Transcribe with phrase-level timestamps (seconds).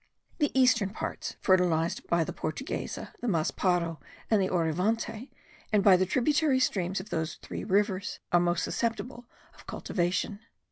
[0.39, 3.99] The eastern parts, fertilized by the Portuguesa, the Masparro,
[4.31, 5.29] and the Orivante,
[5.71, 10.39] and by the tributary streams of those three rivers, are most susceptible of cultivation.